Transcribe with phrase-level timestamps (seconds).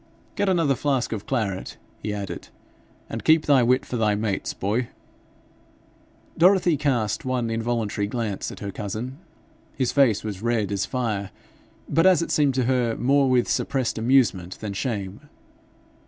[0.35, 2.47] 'Get another flask of claret,' he added,
[3.07, 4.87] 'and keep thy wit for thy mates, boy.'
[6.35, 9.19] Dorothy cast one involuntary glance at her cousin.
[9.75, 11.29] His face was red as fire,
[11.87, 15.29] but, as it seemed to her, more with suppressed amusement than shame.